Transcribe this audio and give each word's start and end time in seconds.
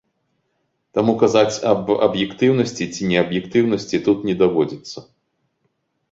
Таму 0.97 1.13
казаць 1.23 1.57
аб 1.71 1.91
аб'ектыўнасці 2.07 2.87
ці 2.95 3.09
неаб'ектыўнасці 3.11 3.97
тут 4.07 4.25
не 4.31 4.35
даводзіцца. 4.41 4.99